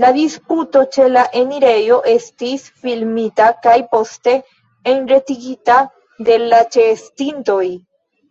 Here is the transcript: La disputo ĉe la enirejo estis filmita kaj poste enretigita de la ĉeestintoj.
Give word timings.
La 0.00 0.08
disputo 0.16 0.82
ĉe 0.96 1.06
la 1.14 1.24
enirejo 1.40 1.96
estis 2.14 2.68
filmita 2.84 3.50
kaj 3.66 3.76
poste 3.98 4.38
enretigita 4.96 5.82
de 6.32 6.42
la 6.48 6.66
ĉeestintoj. 6.80 7.64